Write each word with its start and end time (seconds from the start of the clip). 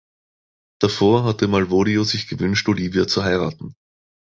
Davor 0.79 1.25
hatte 1.25 1.47
Malvolio 1.47 2.03
sich 2.03 2.27
gewünscht, 2.27 2.67
Olivia 2.67 3.07
zu 3.07 3.23
heiraten. 3.23 3.75